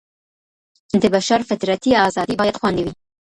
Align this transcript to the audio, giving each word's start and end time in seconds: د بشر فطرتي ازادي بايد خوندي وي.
د 1.01 1.03
بشر 1.15 1.39
فطرتي 1.49 1.91
ازادي 2.07 2.35
بايد 2.39 2.59
خوندي 2.59 2.83
وي. 2.83 2.93